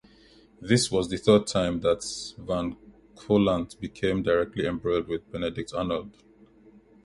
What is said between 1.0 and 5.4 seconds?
the third time that Van Cortlandt became directly embroiled with